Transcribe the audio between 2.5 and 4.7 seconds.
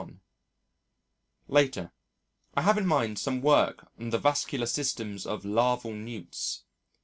I have in mind some work on the vascular